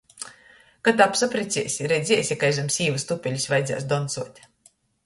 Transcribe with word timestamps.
Kod 0.87 1.03
apsapreciesi, 1.05 1.91
redziesi, 1.93 2.39
kai 2.45 2.51
zam 2.61 2.73
sīvys 2.79 3.09
tupelis 3.13 3.51
vajadzēs 3.55 3.91
doncuot. 3.95 4.45